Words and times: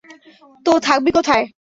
তো, 0.65 0.71
থাকবি 0.79 1.11
কোথায়? 1.11 1.45